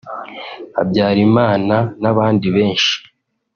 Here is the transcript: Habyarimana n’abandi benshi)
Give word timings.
Habyarimana 0.75 1.77
n’abandi 2.01 2.45
benshi) 2.55 2.93